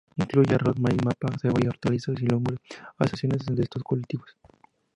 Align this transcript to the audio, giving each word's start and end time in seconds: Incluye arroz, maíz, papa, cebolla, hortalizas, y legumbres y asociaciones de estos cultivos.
Incluye 0.15 0.55
arroz, 0.55 0.79
maíz, 0.79 0.97
papa, 0.97 1.37
cebolla, 1.39 1.69
hortalizas, 1.69 2.15
y 2.19 2.25
legumbres 2.25 2.59
y 2.71 2.75
asociaciones 2.97 3.45
de 3.55 3.61
estos 3.61 3.83
cultivos. 3.83 4.35